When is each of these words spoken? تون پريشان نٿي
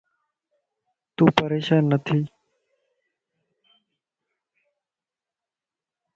تون 1.15 1.29
پريشان 1.37 1.81
نٿي 1.91 2.19